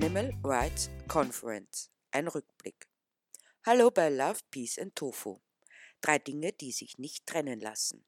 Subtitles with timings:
[0.00, 1.90] Animal Rights Conference.
[2.12, 2.86] Ein Rückblick.
[3.66, 5.40] Hallo bei Love, Peace and Tofu.
[6.00, 8.04] Drei Dinge, die sich nicht trennen lassen.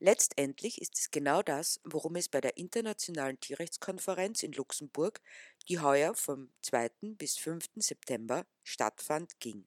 [0.00, 5.22] Letztendlich ist es genau das, worum es bei der Internationalen Tierrechtskonferenz in Luxemburg,
[5.70, 6.90] die heuer vom 2.
[7.16, 7.64] bis 5.
[7.76, 9.66] September stattfand, ging.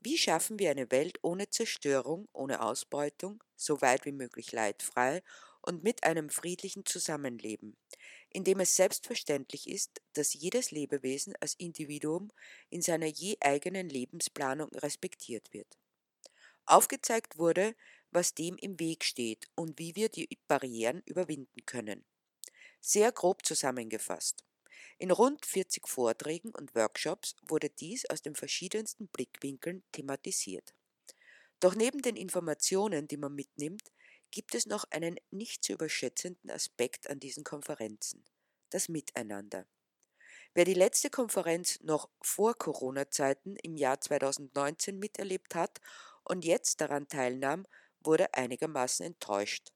[0.00, 5.22] Wie schaffen wir eine Welt ohne Zerstörung, ohne Ausbeutung, so weit wie möglich leidfrei
[5.64, 7.76] und mit einem friedlichen Zusammenleben,
[8.30, 12.30] in dem es selbstverständlich ist, dass jedes Lebewesen als Individuum
[12.68, 15.78] in seiner je eigenen Lebensplanung respektiert wird.
[16.66, 17.74] Aufgezeigt wurde,
[18.10, 22.04] was dem im Weg steht und wie wir die Barrieren überwinden können.
[22.80, 24.44] Sehr grob zusammengefasst.
[24.98, 30.74] In rund 40 Vorträgen und Workshops wurde dies aus den verschiedensten Blickwinkeln thematisiert.
[31.60, 33.90] Doch neben den Informationen, die man mitnimmt,
[34.34, 38.24] gibt es noch einen nicht zu überschätzenden Aspekt an diesen Konferenzen,
[38.70, 39.64] das Miteinander.
[40.54, 45.80] Wer die letzte Konferenz noch vor Corona-Zeiten im Jahr 2019 miterlebt hat
[46.24, 47.64] und jetzt daran teilnahm,
[48.00, 49.72] wurde einigermaßen enttäuscht.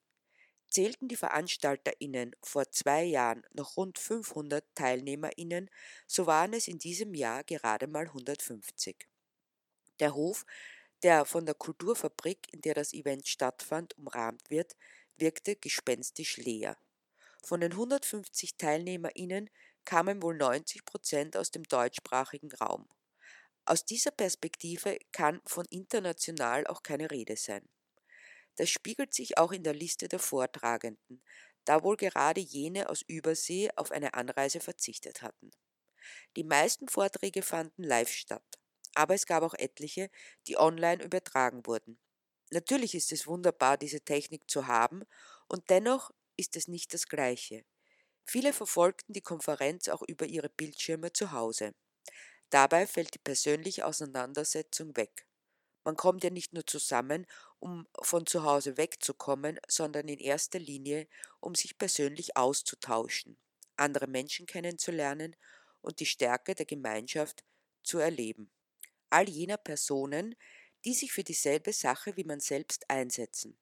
[0.68, 5.70] Zählten die VeranstalterInnen vor zwei Jahren noch rund 500 TeilnehmerInnen,
[6.08, 9.06] so waren es in diesem Jahr gerade mal 150.
[10.00, 10.44] Der Hof,
[11.02, 14.76] der von der Kulturfabrik, in der das Event stattfand, umrahmt wird,
[15.16, 16.76] wirkte gespenstisch leer.
[17.42, 19.50] Von den 150 TeilnehmerInnen
[19.84, 22.88] kamen wohl 90 Prozent aus dem deutschsprachigen Raum.
[23.64, 27.68] Aus dieser Perspektive kann von international auch keine Rede sein.
[28.56, 31.22] Das spiegelt sich auch in der Liste der Vortragenden,
[31.64, 35.50] da wohl gerade jene aus Übersee auf eine Anreise verzichtet hatten.
[36.36, 38.58] Die meisten Vorträge fanden live statt,
[38.98, 40.10] aber es gab auch etliche,
[40.48, 41.98] die online übertragen wurden.
[42.50, 45.04] Natürlich ist es wunderbar, diese Technik zu haben,
[45.48, 47.64] und dennoch ist es nicht das Gleiche.
[48.26, 51.74] Viele verfolgten die Konferenz auch über ihre Bildschirme zu Hause.
[52.50, 55.26] Dabei fällt die persönliche Auseinandersetzung weg.
[55.84, 57.26] Man kommt ja nicht nur zusammen,
[57.60, 61.08] um von zu Hause wegzukommen, sondern in erster Linie,
[61.40, 63.38] um sich persönlich auszutauschen,
[63.76, 65.36] andere Menschen kennenzulernen
[65.82, 67.44] und die Stärke der Gemeinschaft
[67.84, 68.52] zu erleben.
[69.10, 70.34] All jener Personen,
[70.84, 73.58] die sich für dieselbe Sache wie man selbst einsetzen.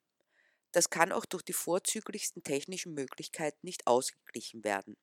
[0.73, 4.97] Das kann auch durch die vorzüglichsten technischen Möglichkeiten nicht ausgeglichen werden.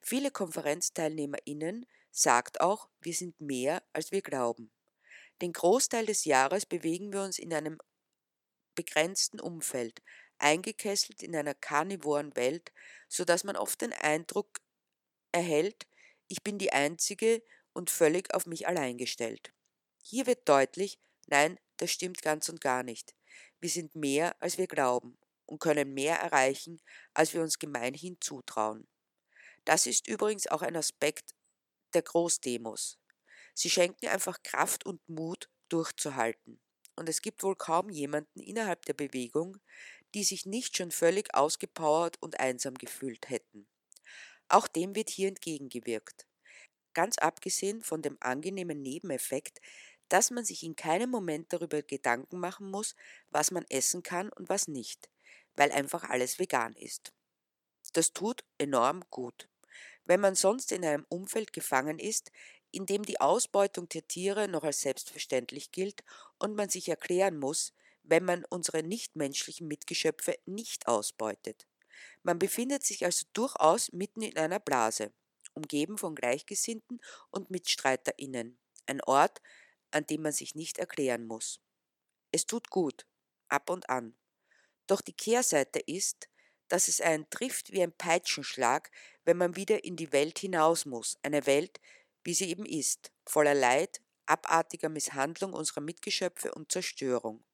[0.00, 4.70] Viele KonferenzteilnehmerInnen sagt auch, wir sind mehr, als wir glauben.
[5.40, 7.78] Den Großteil des Jahres bewegen wir uns in einem
[8.74, 10.02] begrenzten Umfeld,
[10.38, 12.72] eingekesselt in einer karnivoren Welt,
[13.08, 14.60] so dass man oft den Eindruck
[15.32, 15.86] erhält,
[16.28, 19.52] ich bin die Einzige und völlig auf mich allein gestellt.
[20.02, 23.14] Hier wird deutlich, nein, das stimmt ganz und gar nicht.
[23.60, 26.80] Wir sind mehr, als wir glauben und können mehr erreichen,
[27.14, 28.86] als wir uns gemeinhin zutrauen.
[29.64, 31.34] Das ist übrigens auch ein Aspekt
[31.94, 32.98] der Großdemos.
[33.54, 36.60] Sie schenken einfach Kraft und Mut, durchzuhalten.
[36.96, 39.56] Und es gibt wohl kaum jemanden innerhalb der Bewegung,
[40.14, 43.66] die sich nicht schon völlig ausgepowert und einsam gefühlt hätten.
[44.48, 46.26] Auch dem wird hier entgegengewirkt.
[46.92, 49.60] Ganz abgesehen von dem angenehmen Nebeneffekt,
[50.12, 52.94] dass man sich in keinem Moment darüber Gedanken machen muss,
[53.30, 55.08] was man essen kann und was nicht,
[55.56, 57.14] weil einfach alles vegan ist.
[57.94, 59.48] Das tut enorm gut.
[60.04, 62.30] Wenn man sonst in einem Umfeld gefangen ist,
[62.72, 66.04] in dem die Ausbeutung der Tiere noch als selbstverständlich gilt
[66.38, 67.72] und man sich erklären muss,
[68.02, 71.66] wenn man unsere nichtmenschlichen Mitgeschöpfe nicht ausbeutet.
[72.22, 75.10] Man befindet sich also durchaus mitten in einer Blase,
[75.54, 79.40] umgeben von Gleichgesinnten und Mitstreiterinnen, ein Ort,
[79.92, 81.60] an dem man sich nicht erklären muss.
[82.32, 83.06] Es tut gut,
[83.48, 84.16] ab und an.
[84.86, 86.28] Doch die Kehrseite ist,
[86.68, 88.90] dass es einen trifft wie ein Peitschenschlag,
[89.24, 91.80] wenn man wieder in die Welt hinaus muss, eine Welt,
[92.24, 97.44] wie sie eben ist, voller Leid, abartiger Misshandlung unserer Mitgeschöpfe und Zerstörung.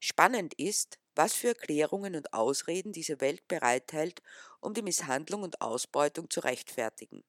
[0.00, 4.22] Spannend ist, was für Erklärungen und Ausreden diese Welt bereithält,
[4.60, 7.24] um die Misshandlung und Ausbeutung zu rechtfertigen.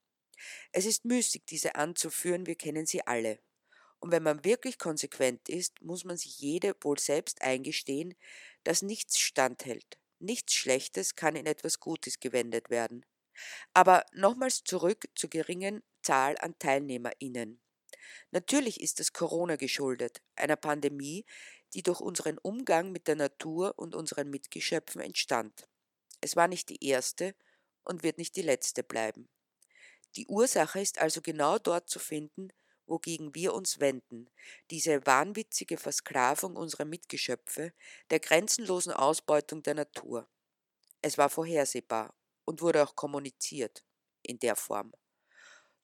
[0.72, 3.40] Es ist müßig, diese anzuführen, wir kennen sie alle.
[4.00, 8.16] Und wenn man wirklich konsequent ist, muss man sich jede wohl selbst eingestehen,
[8.64, 13.06] dass nichts standhält, nichts Schlechtes kann in etwas Gutes gewendet werden.
[13.74, 17.62] Aber nochmals zurück zur geringen Zahl an TeilnehmerInnen.
[18.32, 21.26] Natürlich ist es Corona geschuldet, einer Pandemie,
[21.74, 25.68] die durch unseren Umgang mit der Natur und unseren Mitgeschöpfen entstand.
[26.22, 27.36] Es war nicht die erste
[27.84, 29.30] und wird nicht die letzte bleiben.
[30.16, 32.50] Die Ursache ist also genau dort zu finden,
[32.90, 34.30] wogegen wir uns wenden,
[34.72, 37.74] diese wahnwitzige Versklavung unserer Mitgeschöpfe,
[38.10, 40.28] der grenzenlosen Ausbeutung der Natur.
[41.02, 42.14] Es war vorhersehbar
[42.46, 43.84] und wurde auch kommuniziert
[44.24, 44.94] in der Form.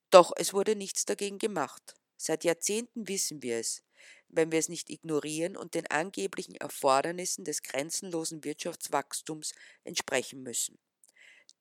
[0.09, 1.95] Doch es wurde nichts dagegen gemacht.
[2.17, 3.83] Seit Jahrzehnten wissen wir es,
[4.29, 9.53] wenn wir es nicht ignorieren und den angeblichen Erfordernissen des grenzenlosen Wirtschaftswachstums
[9.83, 10.79] entsprechen müssen.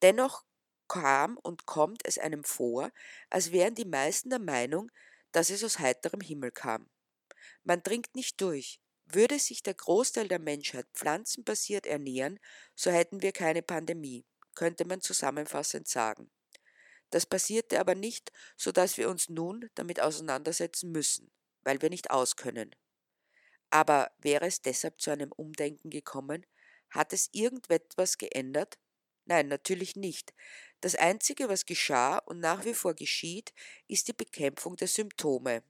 [0.03, 0.45] Dennoch
[0.89, 2.91] kam und kommt es einem vor,
[3.31, 4.91] als wären die meisten der Meinung,
[5.35, 6.89] dass es aus heiterem Himmel kam.
[7.65, 8.81] Man dringt nicht durch.
[9.05, 12.39] Würde sich der Großteil der Menschheit pflanzenbasiert ernähren,
[12.77, 16.31] so hätten wir keine Pandemie, könnte man zusammenfassend sagen.
[17.11, 21.31] Das passierte aber nicht, so dass wir uns nun damit auseinandersetzen müssen,
[21.63, 22.75] weil wir nicht auskönnen.
[23.71, 26.47] Aber wäre es deshalb zu einem Umdenken gekommen?
[26.91, 28.79] Hat es irgendetwas geändert?
[29.27, 30.33] Nein, natürlich nicht.
[30.85, 33.55] Das Einzige, was geschah und nach wie vor geschieht,
[33.89, 35.63] ist die Bekämpfung der Symptome.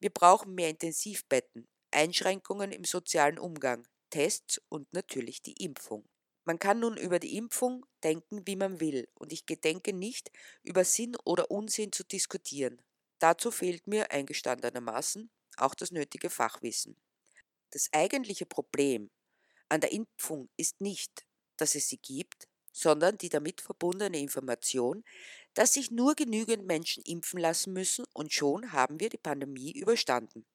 [0.00, 6.08] Wir brauchen mehr Intensivbetten, Einschränkungen im sozialen Umgang, Tests und natürlich die Impfung.
[6.44, 10.30] Man kann nun über die Impfung denken, wie man will, und ich gedenke nicht,
[10.62, 12.80] über Sinn oder Unsinn zu diskutieren.
[13.18, 16.96] Dazu fehlt mir eingestandenermaßen auch das nötige Fachwissen.
[17.70, 19.10] Das eigentliche Problem
[19.68, 21.26] an der Impfung ist nicht,
[21.58, 25.04] dass es sie gibt, sondern die damit verbundene Information,
[25.54, 30.46] dass sich nur genügend Menschen impfen lassen müssen und schon haben wir die Pandemie überstanden.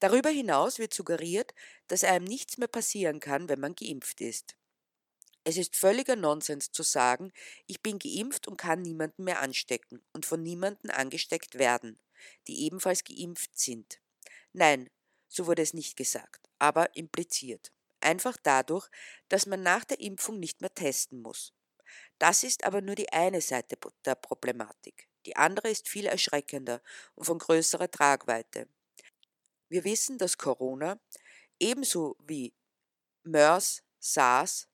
[0.00, 1.54] Darüber hinaus wird suggeriert,
[1.88, 4.56] dass einem nichts mehr passieren kann, wenn man geimpft ist.
[5.44, 7.30] Es ist völliger Nonsens zu sagen,
[7.66, 11.98] ich bin geimpft und kann niemanden mehr anstecken und von niemanden angesteckt werden,
[12.48, 14.00] die ebenfalls geimpft sind.
[14.54, 14.88] Nein,
[15.28, 17.73] so wurde es nicht gesagt, aber impliziert.
[18.04, 18.88] Einfach dadurch,
[19.28, 21.54] dass man nach der Impfung nicht mehr testen muss.
[22.18, 25.08] Das ist aber nur die eine Seite der Problematik.
[25.26, 26.82] Die andere ist viel erschreckender
[27.14, 28.68] und von größerer Tragweite.
[29.70, 31.00] Wir wissen, dass Corona
[31.58, 32.52] ebenso wie
[33.22, 34.68] MERS, SARS,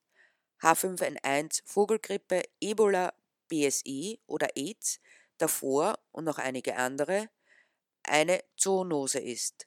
[0.60, 3.14] H5N1, Vogelgrippe, Ebola,
[3.48, 5.00] BSE oder AIDS
[5.38, 7.30] davor und noch einige andere
[8.02, 9.66] eine Zoonose ist.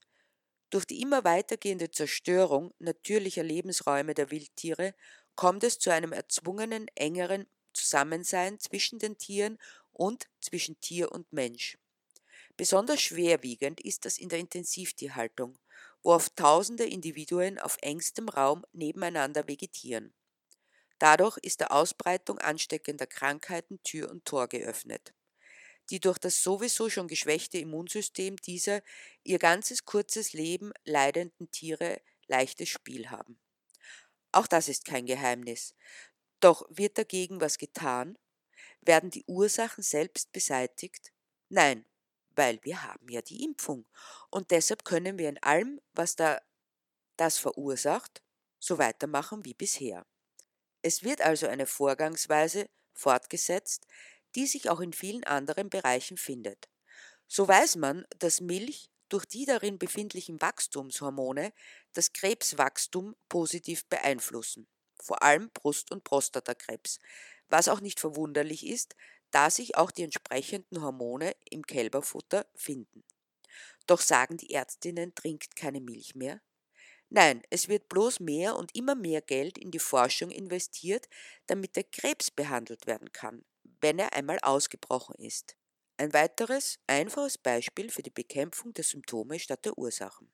[0.74, 4.96] Durch die immer weitergehende Zerstörung natürlicher Lebensräume der Wildtiere
[5.36, 9.60] kommt es zu einem erzwungenen engeren Zusammensein zwischen den Tieren
[9.92, 11.78] und zwischen Tier und Mensch.
[12.58, 15.60] Besonders schwerwiegend ist das in der Intensivtierhaltung,
[16.02, 20.12] wo oft tausende Individuen auf engstem Raum nebeneinander vegetieren.
[20.98, 25.14] Dadurch ist der Ausbreitung ansteckender Krankheiten Tür und Tor geöffnet,
[25.90, 28.82] die durch das sowieso schon geschwächte Immunsystem dieser
[29.24, 33.40] ihr ganzes kurzes Leben leidenden Tiere leichtes Spiel haben.
[34.32, 35.76] Auch das ist kein Geheimnis.
[36.40, 38.18] Doch wird dagegen was getan?
[38.82, 41.14] Werden die Ursachen selbst beseitigt?
[41.50, 41.86] Nein,
[42.36, 43.86] weil wir haben ja die Impfung.
[44.30, 46.42] Und deshalb können wir in allem, was da
[47.16, 48.24] das verursacht,
[48.60, 50.06] so weitermachen wie bisher.
[50.82, 53.88] Es wird also eine Vorgangsweise fortgesetzt,
[54.36, 56.70] die sich auch in vielen anderen Bereichen findet.
[57.28, 61.54] So weiß man, dass Milch durch die darin befindlichen Wachstumshormone
[61.94, 64.68] das Krebswachstum positiv beeinflussen,
[65.02, 67.00] vor allem Brust- und Prostatakrebs,
[67.50, 68.96] was auch nicht verwunderlich ist,
[69.32, 73.04] da sich auch die entsprechenden Hormone im Kälberfutter finden.
[73.88, 76.42] Doch sagen die Ärztinnen, trinkt keine Milch mehr?
[77.10, 81.08] Nein, es wird bloß mehr und immer mehr Geld in die Forschung investiert,
[81.48, 83.46] damit der Krebs behandelt werden kann,
[83.84, 85.58] wenn er einmal ausgebrochen ist.
[85.98, 90.32] Ein weiteres, einfaches Beispiel für die Bekämpfung der Symptome statt der Ursachen.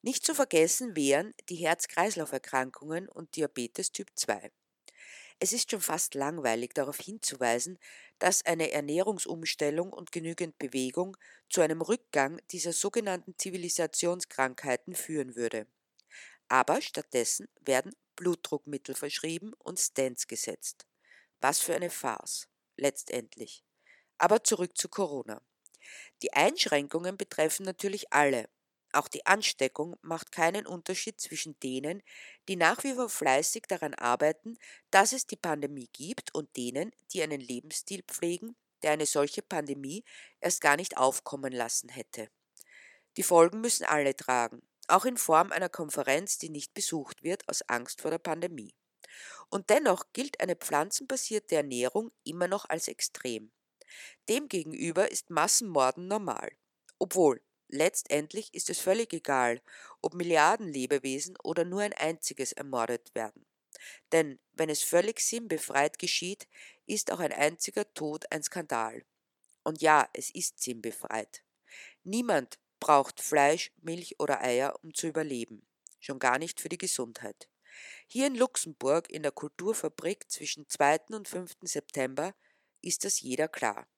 [0.00, 4.50] Nicht zu vergessen wären die Herz-Kreislauf-Erkrankungen und Diabetes Typ 2.
[5.40, 7.78] Es ist schon fast langweilig darauf hinzuweisen,
[8.18, 11.18] dass eine Ernährungsumstellung und genügend Bewegung
[11.50, 15.66] zu einem Rückgang dieser sogenannten Zivilisationskrankheiten führen würde.
[16.48, 20.86] Aber stattdessen werden Blutdruckmittel verschrieben und Stents gesetzt.
[21.40, 23.64] Was für eine Farce, letztendlich.
[24.18, 25.42] Aber zurück zu Corona.
[26.22, 28.48] Die Einschränkungen betreffen natürlich alle,
[28.96, 32.02] auch die Ansteckung macht keinen Unterschied zwischen denen,
[32.48, 34.56] die nach wie vor fleißig daran arbeiten,
[34.90, 40.02] dass es die Pandemie gibt, und denen, die einen Lebensstil pflegen, der eine solche Pandemie
[40.40, 42.30] erst gar nicht aufkommen lassen hätte.
[43.18, 47.60] Die Folgen müssen alle tragen, auch in Form einer Konferenz, die nicht besucht wird aus
[47.68, 48.74] Angst vor der Pandemie.
[49.48, 53.52] Und dennoch gilt eine pflanzenbasierte Ernährung immer noch als extrem.
[54.28, 56.50] Demgegenüber ist Massenmorden normal,
[56.98, 59.60] obwohl Letztendlich ist es völlig egal,
[60.00, 63.44] ob Milliarden Lebewesen oder nur ein einziges ermordet werden.
[64.12, 66.46] Denn wenn es völlig sinnbefreit geschieht,
[66.86, 69.04] ist auch ein einziger Tod ein Skandal.
[69.64, 71.42] Und ja, es ist sinnbefreit.
[72.04, 75.66] Niemand braucht Fleisch, Milch oder Eier, um zu überleben,
[75.98, 77.48] schon gar nicht für die Gesundheit.
[78.06, 81.00] Hier in Luxemburg in der Kulturfabrik zwischen 2.
[81.10, 81.56] und 5.
[81.62, 82.34] September
[82.82, 83.88] ist das jeder klar.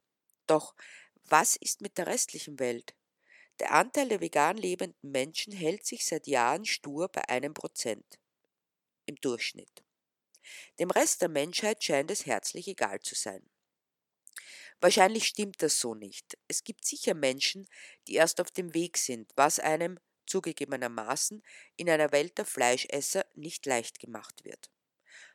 [0.47, 0.75] Doch
[1.25, 2.95] was ist mit der restlichen Welt?
[3.61, 8.19] Der Anteil der vegan lebenden Menschen hält sich seit Jahren stur bei einem Prozent
[9.07, 9.83] im Durchschnitt.
[10.79, 13.49] Dem Rest der Menschheit scheint es herzlich egal zu sein.
[14.81, 16.39] Wahrscheinlich stimmt das so nicht.
[16.47, 17.69] Es gibt sicher Menschen,
[18.07, 21.43] die erst auf dem Weg sind, was einem zugegebenermaßen
[21.77, 24.71] in einer Welt der Fleischesser nicht leicht gemacht wird.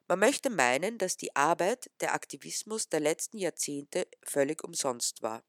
[0.07, 5.43] Man möchte meinen, dass die Arbeit, der Aktivismus der letzten Jahrzehnte völlig umsonst war.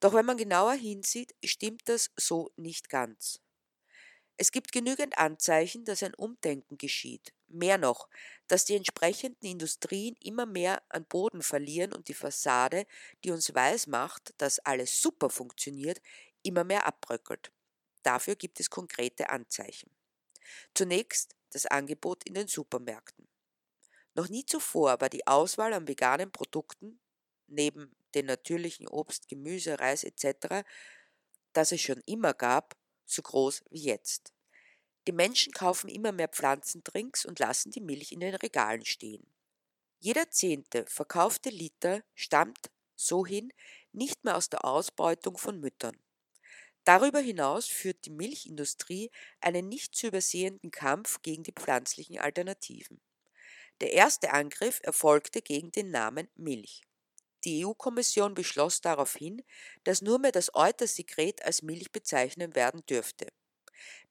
[0.00, 3.40] Doch wenn man genauer hinsieht, stimmt das so nicht ganz.
[4.36, 7.32] Es gibt genügend Anzeichen, dass ein Umdenken geschieht.
[7.46, 8.08] Mehr noch,
[8.48, 12.86] dass die entsprechenden Industrien immer mehr an Boden verlieren und die Fassade,
[13.22, 16.00] die uns weismacht, dass alles super funktioniert,
[16.42, 17.52] immer mehr abbröckelt.
[18.02, 19.90] Dafür gibt es konkrete Anzeichen.
[20.74, 23.28] Zunächst das Angebot in den Supermärkten.
[24.14, 27.00] Noch nie zuvor war die Auswahl an veganen Produkten,
[27.46, 30.64] neben den natürlichen Obst, Gemüse, Reis etc.,
[31.52, 34.32] das es schon immer gab, so groß wie jetzt.
[35.06, 39.26] Die Menschen kaufen immer mehr Pflanzendrinks und lassen die Milch in den Regalen stehen.
[39.98, 43.52] Jeder zehnte verkaufte Liter stammt so hin
[43.92, 45.96] nicht mehr aus der Ausbeutung von Müttern.
[46.84, 49.10] Darüber hinaus führt die Milchindustrie
[49.40, 53.00] einen nicht zu übersehenden Kampf gegen die pflanzlichen Alternativen.
[53.80, 56.82] Der erste Angriff erfolgte gegen den Namen Milch.
[57.44, 59.42] Die EU-Kommission beschloss daraufhin,
[59.84, 63.26] dass nur mehr das Eutersekret als Milch bezeichnen werden dürfte.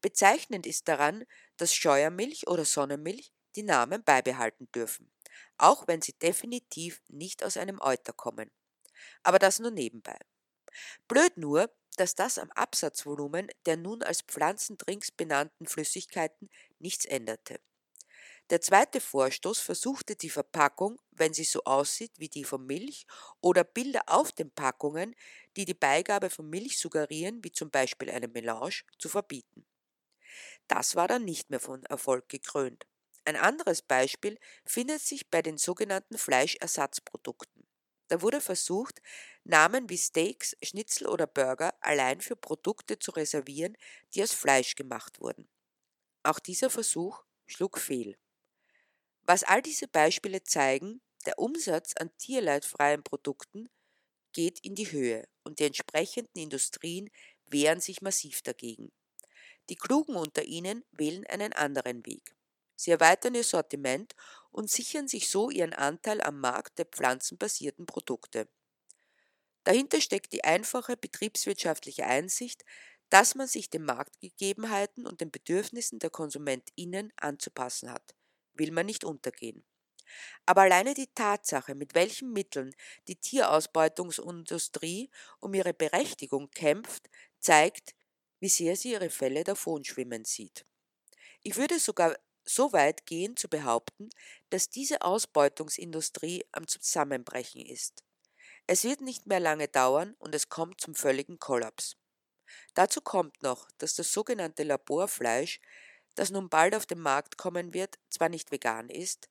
[0.02, 1.26] Bezeichnend ist daran,
[1.58, 5.12] dass Scheuermilch oder Sonnenmilch die Namen beibehalten dürfen,
[5.58, 8.52] auch wenn sie definitiv nicht aus einem Euter kommen.
[9.24, 10.18] Aber das nur nebenbei.
[11.08, 11.70] Blöd nur,
[12.02, 17.60] dass das am Absatzvolumen der nun als Pflanzendrinks benannten Flüssigkeiten nichts änderte.
[18.50, 23.06] Der zweite Vorstoß versuchte die Verpackung, wenn sie so aussieht wie die von Milch,
[23.40, 25.16] oder Bilder auf den Packungen,
[25.56, 29.68] die die Beigabe von Milch suggerieren, wie zum Beispiel eine Melange, zu verbieten.
[30.68, 32.88] Das war dann nicht mehr von Erfolg gekrönt.
[33.26, 37.61] Ein anderes Beispiel findet sich bei den sogenannten Fleischersatzprodukten.
[38.12, 39.02] Da wurde versucht,
[39.46, 43.78] Namen wie Steaks, Schnitzel oder Burger allein für Produkte zu reservieren,
[44.14, 45.48] die aus Fleisch gemacht wurden.
[46.22, 48.18] Auch dieser Versuch schlug fehl.
[49.22, 53.70] Was all diese Beispiele zeigen, der Umsatz an tierleidfreien Produkten
[54.34, 57.10] geht in die Höhe und die entsprechenden Industrien
[57.46, 58.92] wehren sich massiv dagegen.
[59.70, 62.36] Die Klugen unter ihnen wählen einen anderen Weg.
[62.82, 64.16] Sie erweitern ihr Sortiment
[64.50, 68.50] und sichern sich so ihren Anteil am Markt der pflanzenbasierten Produkte.
[69.66, 72.66] Dahinter steckt die einfache betriebswirtschaftliche Einsicht,
[73.12, 78.16] dass man sich den Marktgegebenheiten und den Bedürfnissen der KonsumentInnen anzupassen hat,
[78.56, 79.64] will man nicht untergehen.
[80.48, 82.74] Aber alleine die Tatsache, mit welchen Mitteln
[83.08, 87.94] die Tierausbeutungsindustrie um ihre Berechtigung kämpft, zeigt,
[88.40, 90.66] wie sehr sie ihre Fälle davonschwimmen sieht.
[91.44, 94.10] Ich würde sogar so weit gehen zu behaupten,
[94.50, 98.04] dass diese Ausbeutungsindustrie am Zusammenbrechen ist.
[98.68, 101.98] Es wird nicht mehr lange dauern und es kommt zum völligen Kollaps.
[102.74, 105.60] Dazu kommt noch, dass das sogenannte Laborfleisch,
[106.16, 109.30] das nun bald auf den Markt kommen wird, zwar nicht vegan ist,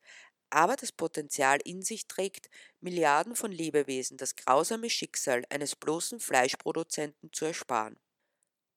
[0.50, 2.50] aber das Potenzial in sich trägt,
[2.80, 7.98] Milliarden von Lebewesen das grausame Schicksal eines bloßen Fleischproduzenten zu ersparen.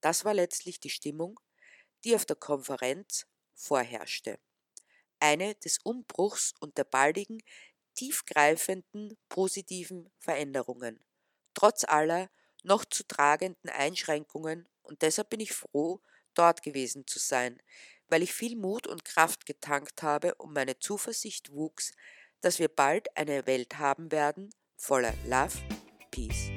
[0.02, 1.40] Das war letztlich die Stimmung,
[2.04, 4.40] die auf der Konferenz vorherrschte.
[5.20, 7.42] Eine des Umbruchs und der baldigen,
[7.96, 11.04] tiefgreifenden, positiven Veränderungen,
[11.54, 12.30] trotz aller
[12.64, 16.02] noch zu tragenden Einschränkungen, und deshalb bin ich froh,
[16.34, 17.62] dort gewesen zu sein,
[18.08, 21.94] weil ich viel Mut und Kraft getankt habe und meine Zuversicht wuchs,
[22.42, 25.58] dass wir bald eine Welt haben werden voller Love,
[26.12, 26.53] Peace